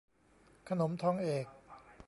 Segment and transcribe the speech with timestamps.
[0.69, 1.45] ขนมทองเอก